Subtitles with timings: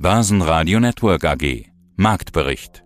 [0.00, 1.64] Börsenradio Network AG.
[1.96, 2.84] Marktbericht.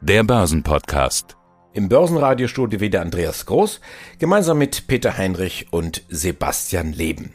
[0.00, 1.36] Der Börsenpodcast.
[1.72, 3.80] Im Börsenradiostudio wieder Andreas Groß,
[4.20, 7.32] gemeinsam mit Peter Heinrich und Sebastian Leben.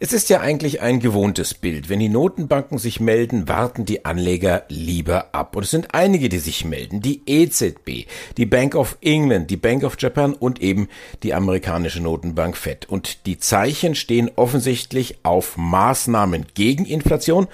[0.00, 1.88] Es ist ja eigentlich ein gewohntes Bild.
[1.88, 5.54] Wenn die Notenbanken sich melden, warten die Anleger lieber ab.
[5.54, 7.00] Und es sind einige, die sich melden.
[7.00, 10.88] Die EZB, die Bank of England, die Bank of Japan und eben
[11.22, 12.88] die amerikanische Notenbank Fed.
[12.88, 17.46] Und die Zeichen stehen offensichtlich auf Maßnahmen gegen Inflation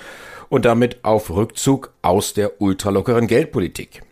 [0.50, 4.02] und damit auf Rückzug aus der ultralockeren Geldpolitik.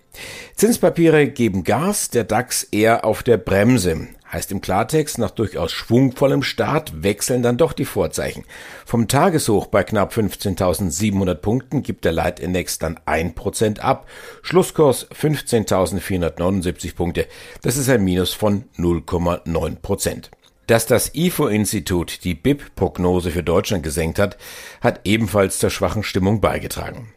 [0.54, 4.08] Zinspapiere geben Gas, der DAX eher auf der Bremse.
[4.30, 8.44] Heißt im Klartext, nach durchaus schwungvollem Start wechseln dann doch die Vorzeichen.
[8.84, 14.06] Vom Tageshoch bei knapp 15.700 Punkten gibt der Leitindex dann 1% ab.
[14.42, 17.26] Schlusskurs 15.479 Punkte.
[17.62, 20.30] Das ist ein Minus von 0,9%.
[20.68, 24.36] Dass das IFO-Institut die BIP-Prognose für Deutschland gesenkt hat,
[24.82, 27.08] hat ebenfalls zur schwachen Stimmung beigetragen.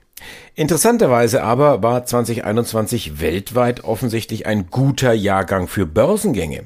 [0.55, 6.63] Interessanterweise aber war 2021 weltweit offensichtlich ein guter Jahrgang für Börsengänge.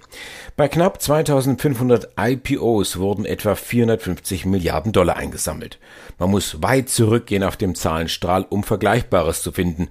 [0.55, 5.79] Bei knapp 2500 IPOs wurden etwa 450 Milliarden Dollar eingesammelt.
[6.19, 9.87] Man muss weit zurückgehen auf dem Zahlenstrahl, um Vergleichbares zu finden,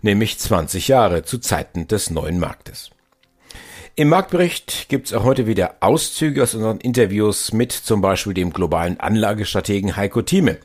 [0.00, 2.90] nämlich 20 Jahre zu Zeiten des neuen Marktes.
[3.98, 9.00] Im Marktbericht gibt's auch heute wieder Auszüge aus unseren Interviews mit zum Beispiel dem globalen
[9.00, 10.58] Anlagestrategen Heiko Thieme.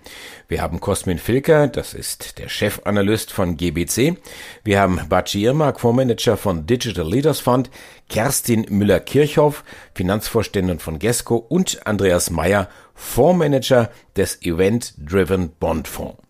[0.48, 4.18] Wir haben Cosmin Filker, das ist der Chefanalyst von GBC.
[4.64, 7.72] Wir haben Baci Irmak, Fondsmanager von Digital Leaders Fund,
[8.08, 9.64] Kerstin Müller-Kirchhoff,
[9.96, 16.22] Finanzvorständin von Gesco und Andreas Meyer, Fondsmanager des Event Driven Bond Fonds.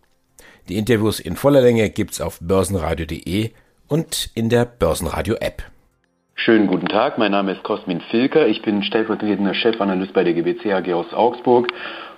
[0.70, 3.52] Die Interviews in voller Länge gibt's auf börsenradio.de
[3.90, 5.73] und in der Börsenradio App.
[6.36, 8.48] Schönen guten Tag, mein Name ist Cosmin Filker.
[8.48, 11.72] Ich bin stellvertretender Chefanalyst bei der GBC AG aus Augsburg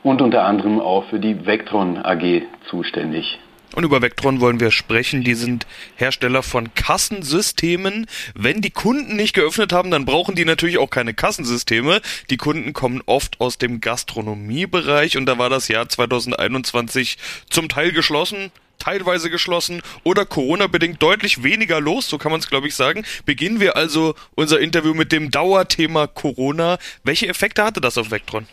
[0.04, 3.38] und unter anderem auch für die Vectron AG zuständig.
[3.76, 5.24] Und über Vectron wollen wir sprechen.
[5.24, 8.08] Die sind Hersteller von Kassensystemen.
[8.34, 12.02] Wenn die Kunden nicht geöffnet haben, dann brauchen die natürlich auch keine Kassensysteme.
[12.30, 17.18] Die Kunden kommen oft aus dem Gastronomiebereich und da war das Jahr 2021
[17.50, 18.52] zum Teil geschlossen
[18.86, 23.04] teilweise geschlossen oder Corona-bedingt deutlich weniger los, so kann man es glaube ich sagen.
[23.26, 26.78] Beginnen wir also unser Interview mit dem Dauerthema Corona.
[27.04, 28.46] Welche Effekte hatte das auf Vectron?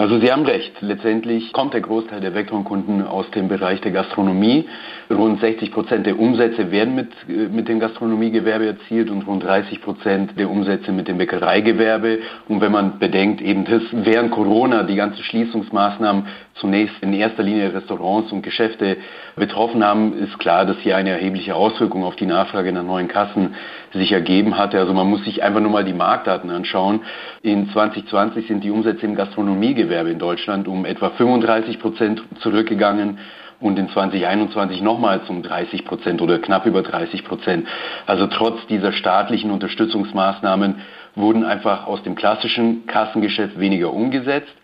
[0.00, 0.72] Also Sie haben recht.
[0.80, 4.66] Letztendlich kommt der Großteil der Vectron-Kunden aus dem Bereich der Gastronomie.
[5.10, 9.82] Rund 60 Prozent der Umsätze werden mit, äh, mit dem Gastronomiegewerbe erzielt und rund 30
[9.82, 12.20] Prozent der Umsätze mit dem Bäckereigewerbe.
[12.48, 16.28] Und wenn man bedenkt, eben dass während Corona die ganzen Schließungsmaßnahmen
[16.60, 18.98] zunächst in erster Linie Restaurants und Geschäfte
[19.36, 23.54] betroffen haben, ist klar, dass hier eine erhebliche Auswirkung auf die Nachfrage nach neuen Kassen
[23.92, 24.78] sich ergeben hatte.
[24.78, 27.00] Also man muss sich einfach nur mal die Marktdaten anschauen.
[27.42, 33.18] In 2020 sind die Umsätze im Gastronomiegewerbe in Deutschland um etwa 35 Prozent zurückgegangen
[33.60, 37.68] und in 2021 nochmals um 30 Prozent oder knapp über 30 Prozent.
[38.06, 40.76] Also trotz dieser staatlichen Unterstützungsmaßnahmen
[41.14, 44.54] wurden einfach aus dem klassischen Kassengeschäft weniger umgesetzt.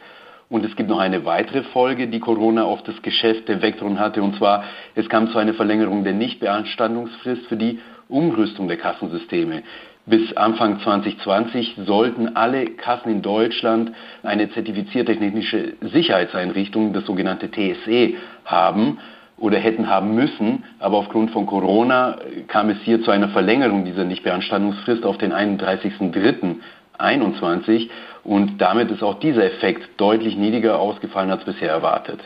[0.48, 4.22] Und es gibt noch eine weitere Folge, die Corona auf das Geschäft der Vectron hatte.
[4.22, 4.64] Und zwar,
[4.94, 9.64] es kam zu einer Verlängerung der Nichtbeanstandungsfrist für die Umrüstung der Kassensysteme.
[10.08, 13.90] Bis Anfang 2020 sollten alle Kassen in Deutschland
[14.22, 18.14] eine zertifizierte technische Sicherheitseinrichtung, das sogenannte TSE,
[18.44, 18.98] haben
[19.36, 20.62] oder hätten haben müssen.
[20.78, 27.88] Aber aufgrund von Corona kam es hier zu einer Verlängerung dieser Nichtbeanstandungsfrist auf den 31.03.21
[28.26, 32.20] und damit ist auch dieser Effekt deutlich niedriger ausgefallen als bisher erwartet.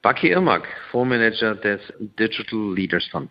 [0.00, 1.80] Baki Irmak, Fondsmanager des
[2.18, 3.30] Digital Leaders Fund.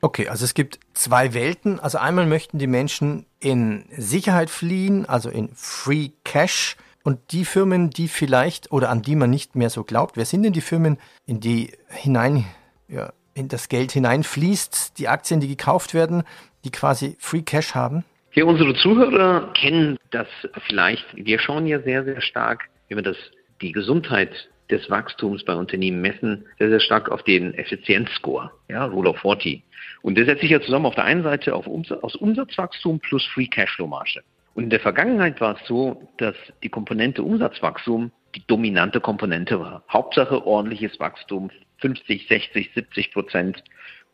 [0.00, 1.78] Okay, also es gibt zwei Welten.
[1.78, 6.76] Also einmal möchten die Menschen in Sicherheit fliehen, also in Free Cash.
[7.04, 10.42] Und die Firmen, die vielleicht oder an die man nicht mehr so glaubt, wer sind
[10.42, 12.44] denn die Firmen, in die hinein,
[12.88, 16.24] ja, in das Geld hineinfließt, die Aktien, die gekauft werden,
[16.64, 18.04] die quasi Free Cash haben?
[18.32, 20.28] Hier unsere Zuhörer kennen das
[20.68, 21.04] vielleicht.
[21.16, 23.16] Wir schauen ja sehr, sehr stark, wenn wir das,
[23.60, 29.10] die Gesundheit des Wachstums bei Unternehmen messen, sehr, sehr stark auf den Effizienzscore, ja, Rule
[29.10, 29.64] of 40.
[30.02, 33.26] Und der setzt sich ja zusammen auf der einen Seite auf Umsatz, aus Umsatzwachstum plus
[33.26, 34.22] Free Cashflow Marge.
[34.54, 39.82] Und in der Vergangenheit war es so, dass die Komponente Umsatzwachstum die dominante Komponente war.
[39.92, 43.64] Hauptsache ordentliches Wachstum, 50, 60, 70 Prozent.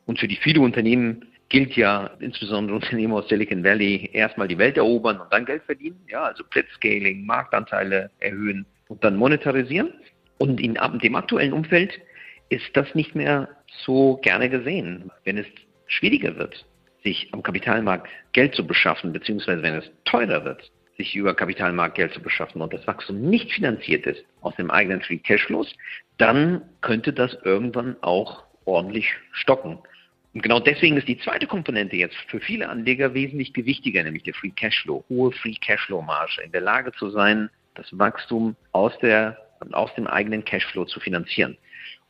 [0.07, 4.77] Und für die viele Unternehmen gilt ja, insbesondere Unternehmen aus Silicon Valley, erstmal die Welt
[4.77, 6.01] erobern und dann Geld verdienen.
[6.09, 9.93] Ja, also Blitzscaling, Marktanteile erhöhen und dann monetarisieren.
[10.39, 11.99] Und in dem aktuellen Umfeld
[12.49, 13.49] ist das nicht mehr
[13.85, 15.11] so gerne gesehen.
[15.25, 15.47] Wenn es
[15.87, 16.67] schwieriger wird,
[17.03, 22.13] sich am Kapitalmarkt Geld zu beschaffen, beziehungsweise wenn es teurer wird, sich über Kapitalmarkt Geld
[22.13, 25.73] zu beschaffen und das Wachstum nicht finanziert ist aus dem eigenen Free Cashflows,
[26.19, 29.79] dann könnte das irgendwann auch ordentlich stocken.
[30.37, 34.35] Und genau deswegen ist die zweite Komponente jetzt für viele Anleger wesentlich gewichtiger, nämlich der
[34.35, 39.39] Free Cashflow, hohe Free Cashflow Marge, in der Lage zu sein, das Wachstum aus der
[39.73, 41.57] aus dem eigenen Cashflow zu finanzieren.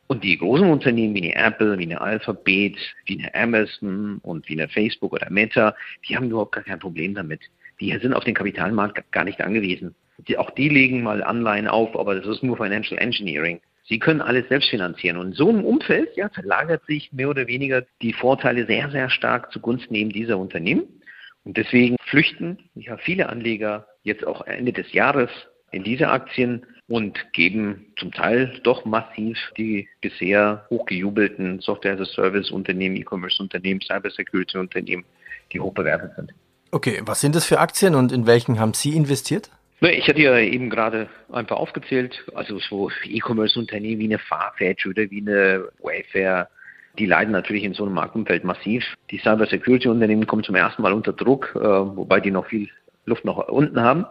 [0.07, 2.75] Und die großen Unternehmen wie eine Apple, wie eine Alphabet,
[3.05, 5.73] wie eine Amazon und wie eine Facebook oder Meta,
[6.05, 7.39] die haben überhaupt gar kein Problem damit.
[7.79, 9.95] Die sind auf den Kapitalmarkt gar nicht angewiesen.
[10.27, 13.61] Die, auch die legen mal Anleihen auf, aber das ist nur Financial Engineering.
[13.87, 15.17] Sie können alles selbst finanzieren.
[15.17, 19.09] Und in so einem Umfeld ja, verlagert sich mehr oder weniger die Vorteile sehr, sehr
[19.09, 21.01] stark zugunsten eben dieser Unternehmen.
[21.43, 25.29] Und deswegen flüchten ja, viele Anleger jetzt auch Ende des Jahres
[25.71, 35.05] in diese Aktien und geben zum Teil doch massiv die bisher hochgejubelten Software-as-a-Service-Unternehmen, E-Commerce-Unternehmen, Cybersecurity-Unternehmen,
[35.51, 36.33] die hoch bewertet sind.
[36.71, 39.49] Okay, was sind das für Aktien und in welchen haben Sie investiert?
[39.79, 45.09] Ich hatte ja eben gerade ein paar aufgezählt, also so E-Commerce-Unternehmen wie eine Farfetch oder
[45.11, 46.49] wie eine Wayfair,
[46.97, 48.83] die leiden natürlich in so einem Marktumfeld massiv.
[49.11, 52.69] Die Cyber-Security-Unternehmen kommen zum ersten Mal unter Druck, äh, wobei die noch viel
[53.05, 54.05] Luft nach unten haben.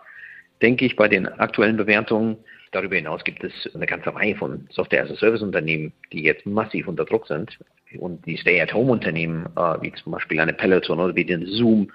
[0.63, 2.37] Denke ich bei den aktuellen Bewertungen.
[2.71, 7.59] Darüber hinaus gibt es eine ganze Reihe von Software-as-a-Service-Unternehmen, die jetzt massiv unter Druck sind.
[7.99, 11.91] Und die Stay-at-Home-Unternehmen, äh, wie zum Beispiel eine Peloton oder wie den Zoom,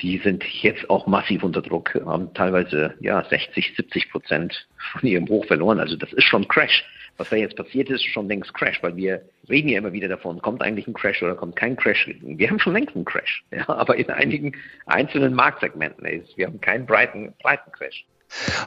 [0.00, 5.28] die sind jetzt auch massiv unter Druck, haben teilweise ja 60, 70 Prozent von ihrem
[5.28, 5.80] Hoch verloren.
[5.80, 6.84] Also das ist schon Crash.
[7.16, 10.40] Was da jetzt passiert ist, schon längst Crash, weil wir reden ja immer wieder davon,
[10.40, 12.08] kommt eigentlich ein Crash oder kommt kein Crash.
[12.22, 14.52] Wir haben schon längst einen Crash, ja, aber in einigen
[14.86, 16.36] einzelnen Marktsegmenten ist.
[16.38, 18.06] Wir haben keinen breiten, breiten Crash.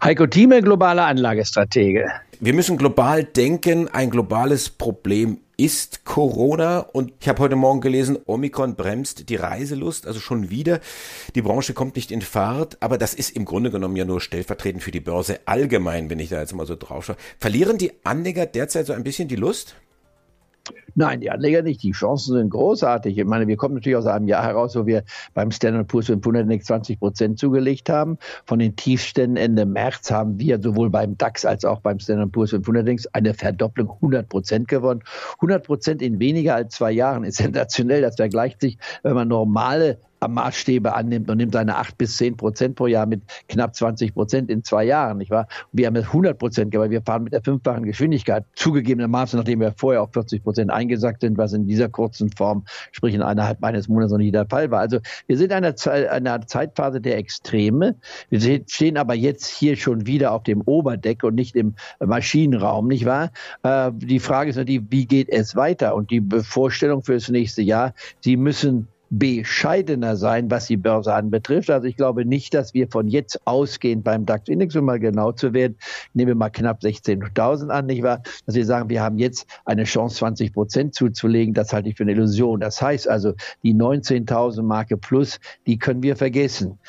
[0.04, 2.12] Heiko Thieme, globaler Anlagestratege.
[2.40, 3.88] Wir müssen global denken.
[3.88, 10.08] Ein globales Problem ist Corona und ich habe heute Morgen gelesen, Omikron bremst die Reiselust,
[10.08, 10.80] also schon wieder.
[11.36, 14.84] Die Branche kommt nicht in Fahrt, aber das ist im Grunde genommen ja nur stellvertretend
[14.84, 17.18] für die Börse allgemein, wenn ich da jetzt mal so drauf schaue.
[17.40, 19.76] Verlieren die Anleger derzeit so ein bisschen die Lust?
[20.95, 21.81] Nein, die Anleger nicht.
[21.84, 23.18] Die Chancen sind großartig.
[23.18, 25.04] Ich meine, wir kommen natürlich aus einem Jahr heraus, wo wir
[25.34, 28.18] beim Standard Poor's 500 Index 20 Prozent zugelegt haben.
[28.45, 32.51] Von den Tiefständen Ende März haben wir sowohl beim DAX als auch beim Standard Poor's
[32.51, 35.01] 500 Index eine Verdopplung 100 Prozent gewonnen.
[35.36, 38.01] 100 Prozent in weniger als zwei Jahren ist sensationell.
[38.01, 39.98] Das vergleicht sich, wenn man normale
[40.28, 44.50] Maßstäbe annimmt und nimmt seine 8 bis 10 Prozent pro Jahr mit knapp 20 Prozent
[44.50, 45.48] in zwei Jahren, nicht wahr?
[45.72, 49.74] wir haben jetzt 100 Prozent, weil wir fahren mit der fünffachen Geschwindigkeit, zugegebenermaßen, nachdem wir
[49.75, 53.88] vorher auf 40 Prozent eingesackt sind, was in dieser kurzen Form, sprich in innerhalb eines
[53.88, 54.80] Monats noch nicht der Fall war.
[54.80, 55.75] Also wir sind in einer,
[56.12, 57.95] einer Zeitphase der Extreme.
[58.30, 63.06] Wir stehen aber jetzt hier schon wieder auf dem Oberdeck und nicht im Maschinenraum, nicht
[63.06, 63.31] wahr?
[63.63, 65.95] Äh, die Frage ist natürlich, wie geht es weiter?
[65.95, 68.88] Und die Vorstellung für das nächste Jahr, Sie müssen
[69.19, 71.69] bescheidener sein, was die Börse anbetrifft.
[71.69, 75.54] Also ich glaube nicht, dass wir von jetzt ausgehen beim DAX-Index, um mal genau zu
[75.54, 75.77] werden,
[76.15, 78.24] nehmen wir mal knapp 16.000 an, nicht wahr?
[78.48, 82.04] Dass wir sagen, wir haben jetzt eine Chance, 20 Prozent zuzulegen, das halte ich für
[82.04, 82.60] eine Illusion.
[82.60, 86.80] Das heißt also, die 19.000 Marke plus, die können wir vergessen.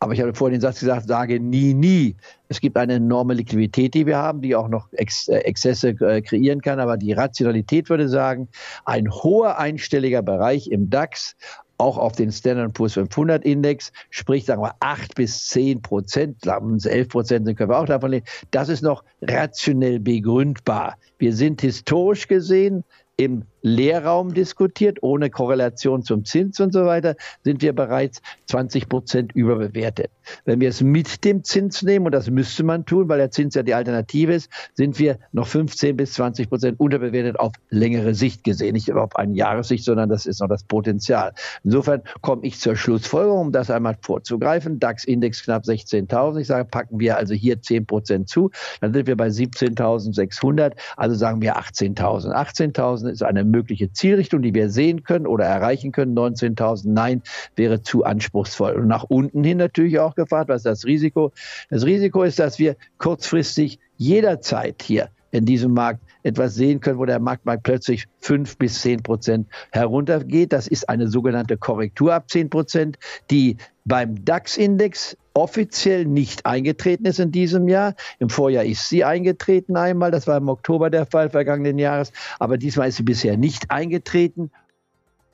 [0.00, 2.16] Aber ich habe vorhin den Satz gesagt, sage nie, nie.
[2.48, 6.22] Es gibt eine enorme Liquidität, die wir haben, die auch noch Ex äh, Exzesse äh,
[6.22, 6.78] kreieren kann.
[6.78, 8.48] Aber die Rationalität würde sagen,
[8.84, 11.34] ein hoher einstelliger Bereich im DAX
[11.78, 17.08] auch auf den Standard Poor's 500 Index, sprich sagen wir 8 bis 10 Prozent, 11
[17.08, 18.26] Prozent können wir auch davon leben.
[18.50, 20.96] Das ist noch rationell begründbar.
[21.18, 22.84] Wir sind historisch gesehen
[23.16, 29.32] im Leerraum diskutiert, ohne Korrelation zum Zins und so weiter, sind wir bereits 20 Prozent
[29.34, 30.10] überbewertet.
[30.44, 33.54] Wenn wir es mit dem Zins nehmen, und das müsste man tun, weil der Zins
[33.54, 38.44] ja die Alternative ist, sind wir noch 15 bis 20 Prozent unterbewertet auf längere Sicht
[38.44, 38.72] gesehen.
[38.72, 41.32] Nicht auf eine Jahressicht, sondern das ist noch das Potenzial.
[41.64, 44.78] Insofern komme ich zur Schlussfolgerung, um das einmal vorzugreifen.
[44.78, 46.40] DAX-Index knapp 16.000.
[46.40, 48.50] Ich sage, packen wir also hier 10 Prozent zu.
[48.80, 50.72] Dann sind wir bei 17.600.
[50.96, 52.32] Also sagen wir 18.000.
[52.32, 56.16] 18.000 ist eine mögliche Zielrichtung, die wir sehen können oder erreichen können.
[56.16, 57.22] 19.000, nein,
[57.56, 58.74] wäre zu anspruchsvoll.
[58.74, 61.32] Und nach unten hin natürlich auch gefragt, was ist das Risiko?
[61.70, 67.04] Das Risiko ist, dass wir kurzfristig jederzeit hier in diesem Markt etwas sehen können, wo
[67.04, 70.52] der Markt mal plötzlich fünf bis zehn Prozent heruntergeht.
[70.52, 72.98] Das ist eine sogenannte Korrektur ab zehn Prozent,
[73.30, 77.94] die beim DAX-Index offiziell nicht eingetreten ist in diesem Jahr.
[78.18, 82.58] Im Vorjahr ist sie eingetreten einmal, das war im Oktober der Fall vergangenen Jahres, aber
[82.58, 84.50] diesmal ist sie bisher nicht eingetreten.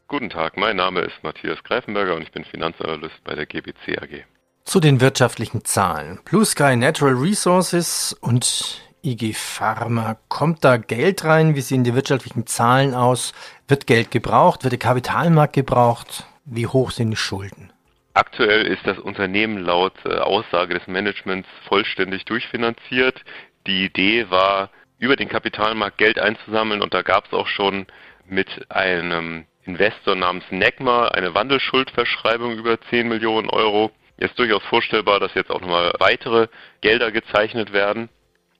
[0.06, 4.24] Guten Tag, mein Name ist Matthias Greifenberger und ich bin Finanzanalyst bei der GBC AG.
[4.64, 6.20] Zu den wirtschaftlichen Zahlen.
[6.24, 10.16] Blue Sky Natural Resources und IG Pharma.
[10.28, 11.54] Kommt da Geld rein?
[11.54, 13.32] Wie sehen die wirtschaftlichen Zahlen aus?
[13.68, 14.64] Wird Geld gebraucht?
[14.64, 16.24] Wird der Kapitalmarkt gebraucht?
[16.44, 17.72] Wie hoch sind die Schulden?
[18.14, 23.20] Aktuell ist das Unternehmen laut äh, Aussage des Managements vollständig durchfinanziert.
[23.66, 27.86] Die Idee war, über den Kapitalmarkt Geld einzusammeln und da gab es auch schon
[28.26, 33.90] mit einem Investor namens Necma eine Wandelschuldverschreibung über 10 Millionen Euro.
[34.16, 36.46] Ist durchaus vorstellbar, dass jetzt auch nochmal weitere
[36.80, 38.08] Gelder gezeichnet werden.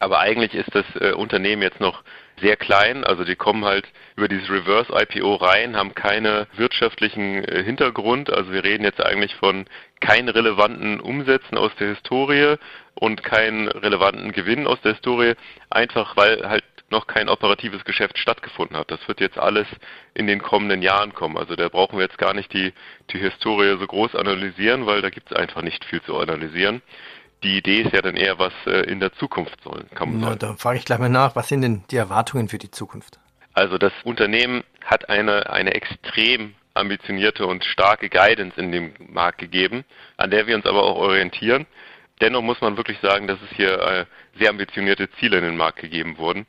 [0.04, 2.02] Aber eigentlich ist das äh, Unternehmen jetzt noch
[2.38, 3.04] sehr klein.
[3.04, 8.30] Also die kommen halt über dieses Reverse IPO rein, haben keine wirtschaftlichen äh, Hintergrund.
[8.30, 9.64] Also wir reden jetzt eigentlich von
[10.00, 12.56] keinen relevanten Umsätzen aus der Historie
[12.94, 15.36] und keinen relevanten Gewinn aus der Historie,
[15.70, 18.90] einfach weil halt noch kein operatives Geschäft stattgefunden hat.
[18.90, 19.66] Das wird jetzt alles
[20.12, 21.38] in den kommenden Jahren kommen.
[21.38, 22.74] Also da brauchen wir jetzt gar nicht die,
[23.10, 26.82] die Historie so groß analysieren, weil da gibt es einfach nicht viel zu analysieren
[27.44, 29.84] die Idee ist ja dann eher, was äh, in der Zukunft soll.
[29.94, 32.70] Kann Na, da frage ich gleich mal nach, was sind denn die Erwartungen für die
[32.70, 33.20] Zukunft?
[33.52, 39.84] Also das Unternehmen hat eine, eine extrem ambitionierte und starke Guidance in dem Markt gegeben,
[40.16, 41.66] an der wir uns aber auch orientieren.
[42.20, 44.06] Dennoch muss man wirklich sagen, dass es hier äh,
[44.38, 46.46] sehr ambitionierte Ziele in den Markt gegeben wurden.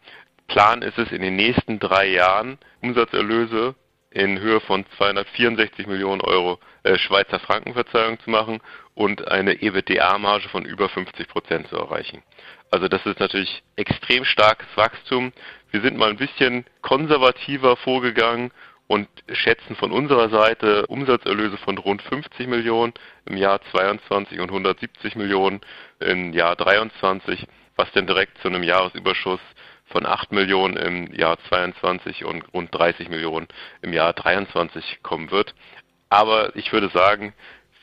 [0.47, 3.75] Plan ist es in den nächsten drei Jahren Umsatzerlöse
[4.15, 8.61] in Höhe von 264 Millionen Euro äh, Schweizer Franken Verzeihung zu machen
[8.93, 12.23] und eine EBITDA-Marge von über 50 Prozent zu erreichen.
[12.71, 15.33] Also das ist natürlich extrem starkes Wachstum.
[15.71, 18.51] Wir sind mal ein bisschen konservativer vorgegangen
[18.87, 22.93] und schätzen von unserer Seite Umsatzerlöse von rund 50 Millionen
[23.25, 25.59] im Jahr 22 und 170 Millionen
[25.99, 27.45] im Jahr 23,
[27.75, 29.41] was denn direkt zu einem Jahresüberschuss
[29.87, 33.47] von 8 Millionen im Jahr 22 und rund 30 Millionen
[33.81, 35.53] im Jahr 23 kommen wird.
[36.09, 37.33] Aber ich würde sagen,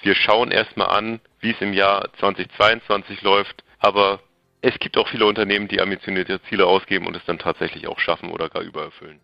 [0.03, 3.63] wir schauen erstmal an, wie es im Jahr 2022 läuft.
[3.79, 4.21] Aber
[4.61, 8.31] es gibt auch viele Unternehmen, die ambitionierte Ziele ausgeben und es dann tatsächlich auch schaffen
[8.31, 9.21] oder gar übererfüllen.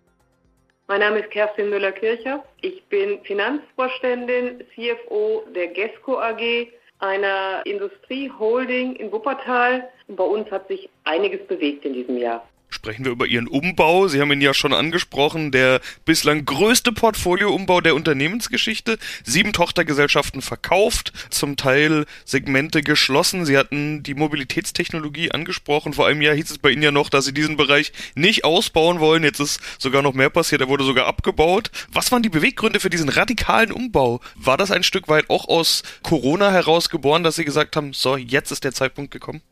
[0.86, 2.42] Mein Name ist Kerstin Müller-Kircher.
[2.62, 6.68] Ich bin Finanzvorständin, CFO der GESCO AG,
[7.00, 9.88] einer Industrieholding in Wuppertal.
[10.08, 14.06] Bei uns hat sich einiges bewegt in diesem Jahr sprechen wir über Ihren Umbau.
[14.06, 18.98] Sie haben ihn ja schon angesprochen, der bislang größte Portfolioumbau der Unternehmensgeschichte.
[19.24, 23.44] Sieben Tochtergesellschaften verkauft, zum Teil Segmente geschlossen.
[23.44, 25.92] Sie hatten die Mobilitätstechnologie angesprochen.
[25.92, 29.00] Vor einem Jahr hieß es bei Ihnen ja noch, dass Sie diesen Bereich nicht ausbauen
[29.00, 29.24] wollen.
[29.24, 30.60] Jetzt ist sogar noch mehr passiert.
[30.60, 31.72] Er wurde sogar abgebaut.
[31.92, 34.20] Was waren die Beweggründe für diesen radikalen Umbau?
[34.36, 38.16] War das ein Stück weit auch aus Corona heraus geboren, dass Sie gesagt haben, so,
[38.16, 39.42] jetzt ist der Zeitpunkt gekommen?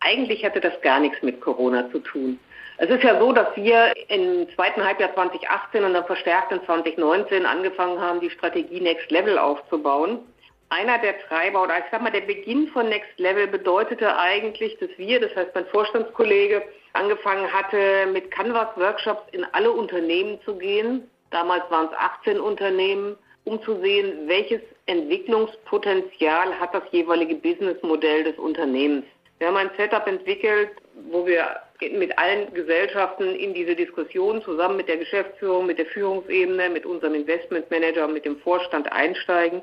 [0.00, 2.38] Eigentlich hatte das gar nichts mit Corona zu tun.
[2.76, 7.46] Es ist ja so, dass wir im zweiten Halbjahr 2018 und dann verstärkt in 2019
[7.46, 10.18] angefangen haben, die Strategie Next Level aufzubauen.
[10.70, 14.90] Einer der Treiber oder ich sag mal, der Beginn von Next Level bedeutete eigentlich, dass
[14.96, 16.62] wir, das heißt mein Vorstandskollege,
[16.94, 21.08] angefangen hatte, mit Canvas-Workshops in alle Unternehmen zu gehen.
[21.30, 28.38] Damals waren es 18 Unternehmen, um zu sehen, welches Entwicklungspotenzial hat das jeweilige Businessmodell des
[28.38, 29.04] Unternehmens.
[29.38, 30.70] Wir haben ein Setup entwickelt,
[31.10, 36.70] wo wir mit allen Gesellschaften in diese Diskussion zusammen mit der Geschäftsführung, mit der Führungsebene,
[36.70, 39.60] mit unserem Investmentmanager mit dem Vorstand einsteigen,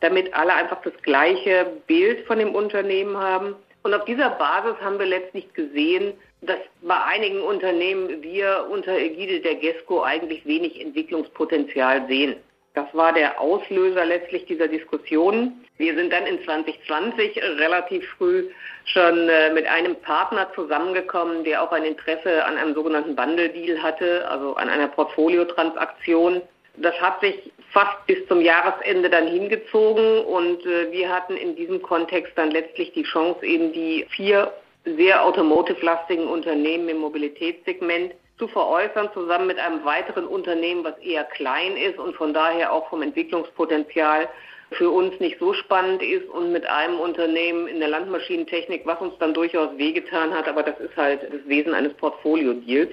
[0.00, 3.56] damit alle einfach das gleiche Bild von dem Unternehmen haben.
[3.82, 6.12] Und auf dieser Basis haben wir letztlich gesehen,
[6.42, 12.36] dass bei einigen Unternehmen wir unter Ägide der GESCO eigentlich wenig Entwicklungspotenzial sehen.
[12.78, 15.64] Das war der Auslöser letztlich dieser Diskussionen.
[15.78, 18.50] Wir sind dann in 2020 relativ früh
[18.84, 24.30] schon äh, mit einem Partner zusammengekommen, der auch ein Interesse an einem sogenannten Bundle-Deal hatte,
[24.30, 26.40] also an einer Portfoliotransaktion.
[26.76, 31.82] Das hat sich fast bis zum Jahresende dann hingezogen und äh, wir hatten in diesem
[31.82, 34.52] Kontext dann letztlich die Chance, eben die vier
[34.84, 41.76] sehr automotive-lastigen Unternehmen im Mobilitätssegment zu veräußern, zusammen mit einem weiteren Unternehmen, was eher klein
[41.76, 44.28] ist und von daher auch vom Entwicklungspotenzial
[44.72, 49.14] für uns nicht so spannend ist und mit einem Unternehmen in der Landmaschinentechnik, was uns
[49.18, 52.90] dann durchaus wehgetan hat, aber das ist halt das Wesen eines Portfolio-Deals.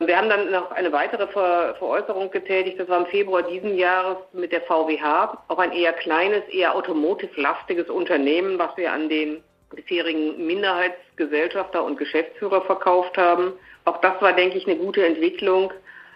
[0.00, 4.18] Wir haben dann noch eine weitere Ver Veräußerung getätigt, das war im Februar diesen Jahres
[4.32, 9.42] mit der VWH, auch ein eher kleines, eher automotive-lastiges Unternehmen, was wir an den
[9.74, 13.52] bisherigen Minderheitsgesellschafter und Geschäftsführer verkauft haben.
[13.84, 15.72] Auch das war, denke ich, eine gute Entwicklung,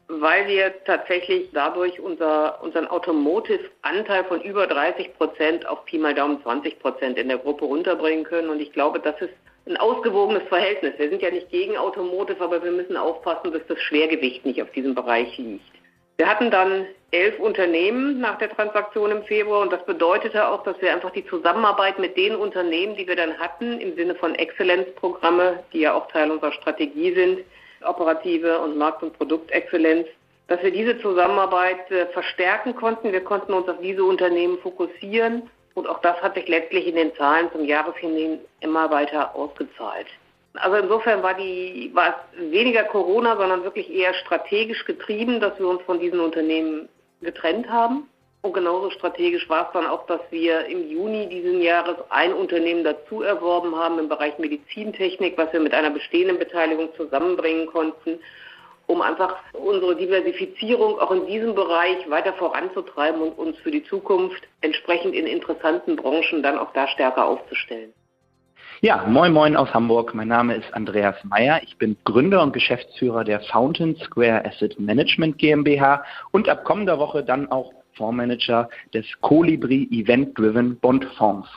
[0.08, 6.42] weil wir tatsächlich dadurch unser, unseren Automotive-Anteil von über 30 Prozent auf Pi mal Daumen
[6.42, 8.48] 20 Prozent in der Gruppe runterbringen können.
[8.48, 9.34] Und ich glaube, das ist
[9.66, 10.94] ein ausgewogenes Verhältnis.
[10.96, 14.70] Wir sind ja nicht gegen Automotive, aber wir müssen aufpassen, dass das Schwergewicht nicht auf
[14.72, 15.77] diesem Bereich liegt.
[16.18, 20.80] Wir hatten dann elf Unternehmen nach der Transaktion im Februar und das bedeutete auch, dass
[20.82, 25.62] wir einfach die Zusammenarbeit mit den Unternehmen, die wir dann hatten, im Sinne von Exzellenzprogramme,
[25.72, 27.44] die ja auch Teil unserer Strategie sind,
[27.84, 30.08] operative und Markt- und Produktexzellenz,
[30.48, 33.12] dass wir diese Zusammenarbeit äh, verstärken konnten.
[33.12, 37.14] Wir konnten uns auf diese Unternehmen fokussieren und auch das hat sich letztlich in den
[37.14, 40.08] Zahlen zum Jahreshinhin immer weiter ausgezahlt.
[40.55, 45.69] Also insofern war die war es weniger Corona, sondern wirklich eher strategisch getrieben, dass wir
[45.69, 46.88] uns von diesen Unternehmen
[47.21, 48.09] getrennt haben.
[48.40, 52.85] Und genauso strategisch war es dann auch, dass wir im Juni diesen Jahres ein Unternehmen
[52.85, 58.21] dazu erworben haben im Bereich Medizintechnik, was wir mit einer bestehenden Beteiligung zusammenbringen konnten,
[58.87, 64.43] um einfach unsere Diversifizierung auch in diesem Bereich weiter voranzutreiben und uns für die Zukunft
[64.61, 67.93] entsprechend in interessanten Branchen dann auch da stärker aufzustellen.
[68.80, 70.14] Ja, moin moin aus Hamburg.
[70.14, 71.61] Mein Name ist Andreas Meyer.
[71.64, 77.25] Ich bin Gründer und Geschäftsführer der Fountain Square Asset Management GmbH und ab kommender Woche
[77.25, 81.49] dann auch Fondsmanager des Colibri Event Driven Bond Fonds.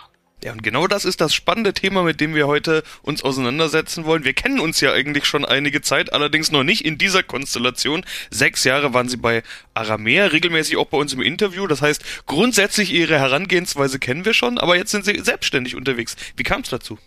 [0.44, 4.24] Ja, und genau das ist das spannende Thema, mit dem wir heute uns auseinandersetzen wollen.
[4.24, 8.04] Wir kennen uns ja eigentlich schon einige Zeit, allerdings noch nicht in dieser Konstellation.
[8.32, 9.44] Sechs Jahre waren Sie bei
[9.75, 11.68] Aramea, regelmäßig auch bei uns im Interview.
[11.68, 16.16] Das heißt, grundsätzlich Ihre Herangehensweise kennen wir schon, aber jetzt sind Sie selbstständig unterwegs.
[16.36, 16.98] Wie kam es dazu?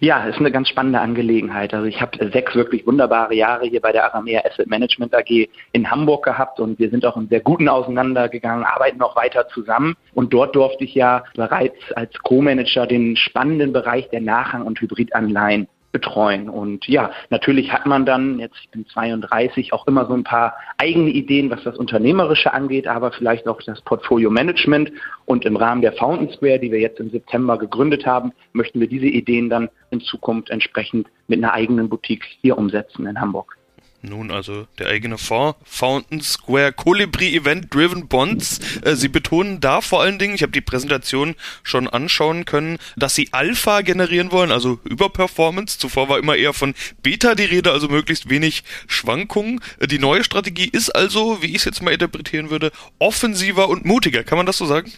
[0.00, 1.74] Ja, ist eine ganz spannende Angelegenheit.
[1.74, 5.90] Also ich habe sechs wirklich wunderbare Jahre hier bei der Aramea Asset Management AG in
[5.90, 9.96] Hamburg gehabt und wir sind auch im sehr guten auseinandergegangen, arbeiten auch weiter zusammen.
[10.14, 15.66] Und dort durfte ich ja bereits als Co-Manager den spannenden Bereich der Nachrang- und Hybridanleihen
[15.92, 16.48] betreuen.
[16.48, 20.54] Und ja, natürlich hat man dann, jetzt ich bin 32, auch immer so ein paar
[20.76, 24.92] eigene Ideen, was das Unternehmerische angeht, aber vielleicht auch das Portfolio Management.
[25.24, 28.88] Und im Rahmen der Fountain Square, die wir jetzt im September gegründet haben, möchten wir
[28.88, 33.56] diese Ideen dann in Zukunft entsprechend mit einer eigenen Boutique hier umsetzen in Hamburg.
[34.00, 38.60] Nun, also der eigene Fonds, Fountain Square Colibri Event Driven Bonds.
[38.82, 43.16] Äh, Sie betonen da vor allen Dingen, ich habe die Präsentation schon anschauen können, dass
[43.16, 45.78] Sie Alpha generieren wollen, also Überperformance.
[45.78, 49.60] Zuvor war immer eher von Beta die Rede, also möglichst wenig Schwankungen.
[49.80, 53.84] Äh, die neue Strategie ist also, wie ich es jetzt mal interpretieren würde, offensiver und
[53.84, 54.22] mutiger.
[54.22, 54.92] Kann man das so sagen?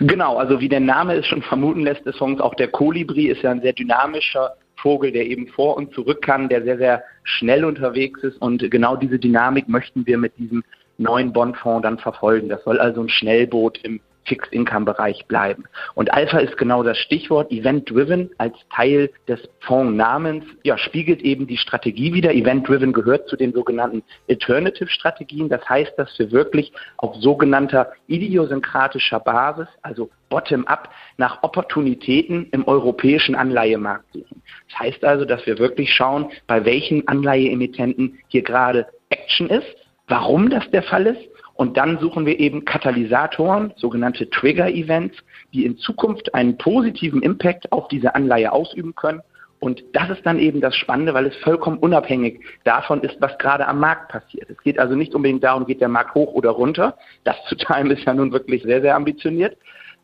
[0.00, 3.42] Genau, also wie der Name es schon vermuten lässt des Fonds, auch der Kolibri ist
[3.42, 7.64] ja ein sehr dynamischer Vogel, der eben vor und zurück kann, der sehr, sehr schnell
[7.64, 8.40] unterwegs ist.
[8.40, 10.62] Und genau diese Dynamik möchten wir mit diesem
[10.98, 12.48] neuen Bondfonds dann verfolgen.
[12.48, 15.64] Das soll also ein Schnellboot im Fixed Income Bereich bleiben.
[15.94, 17.50] Und Alpha ist genau das Stichwort.
[17.50, 22.32] Event Driven als Teil des Fondsnamens ja, spiegelt eben die Strategie wieder.
[22.34, 25.48] Event Driven gehört zu den sogenannten Alternative Strategien.
[25.48, 33.34] Das heißt, dass wir wirklich auf sogenannter idiosynkratischer Basis, also bottom-up, nach Opportunitäten im europäischen
[33.34, 34.42] Anleihemarkt suchen.
[34.68, 39.76] Das heißt also, dass wir wirklich schauen, bei welchen Anleiheemittenten hier gerade Action ist,
[40.06, 45.16] warum das der Fall ist und dann suchen wir eben Katalysatoren, sogenannte Trigger-Events,
[45.52, 49.22] die in Zukunft einen positiven Impact auf diese Anleihe ausüben können.
[49.58, 53.66] Und das ist dann eben das Spannende, weil es vollkommen unabhängig davon ist, was gerade
[53.66, 54.48] am Markt passiert.
[54.48, 56.96] Es geht also nicht unbedingt darum, geht der Markt hoch oder runter.
[57.24, 59.56] Das zu timen ist ja nun wirklich sehr, sehr ambitioniert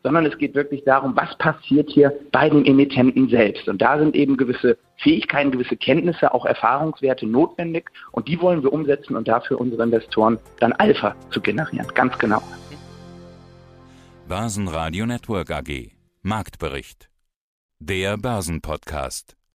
[0.05, 3.67] sondern es geht wirklich darum, was passiert hier bei den Emittenten selbst.
[3.67, 8.71] Und da sind eben gewisse Fähigkeiten, gewisse Kenntnisse, auch Erfahrungswerte notwendig und die wollen wir
[8.71, 11.87] umsetzen und dafür unsere Investoren dann Alpha zu generieren.
[11.95, 12.39] Ganz genau.
[14.27, 15.89] Börsenradio Network AG
[16.21, 17.09] Marktbericht.
[17.79, 19.35] Der Börsenpodcast.